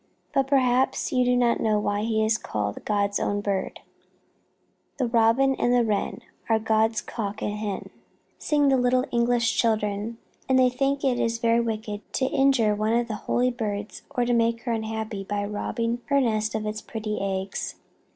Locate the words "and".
5.53-5.71, 7.43-7.53, 10.49-10.57